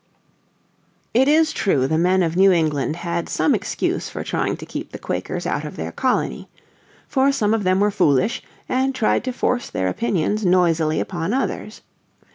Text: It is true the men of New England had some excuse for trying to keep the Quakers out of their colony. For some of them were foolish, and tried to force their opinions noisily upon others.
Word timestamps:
It 1.13 1.27
is 1.27 1.53
true 1.53 1.85
the 1.85 1.95
men 1.99 2.23
of 2.23 2.35
New 2.35 2.51
England 2.51 2.95
had 2.95 3.29
some 3.29 3.53
excuse 3.53 4.09
for 4.09 4.23
trying 4.23 4.57
to 4.57 4.65
keep 4.65 4.91
the 4.91 4.97
Quakers 4.97 5.45
out 5.45 5.63
of 5.63 5.75
their 5.75 5.91
colony. 5.91 6.49
For 7.07 7.31
some 7.31 7.53
of 7.53 7.63
them 7.63 7.79
were 7.79 7.91
foolish, 7.91 8.41
and 8.67 8.95
tried 8.95 9.23
to 9.25 9.31
force 9.31 9.69
their 9.69 9.87
opinions 9.87 10.43
noisily 10.43 10.99
upon 10.99 11.35
others. 11.35 11.81